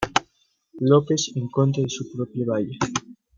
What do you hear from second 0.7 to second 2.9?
López en contra de su propia valla.